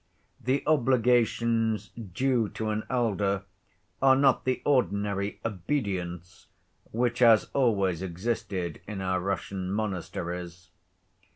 [0.43, 3.43] The obligations due to an elder
[4.01, 6.47] are not the ordinary "obedience"
[6.91, 10.71] which has always existed in our Russian monasteries.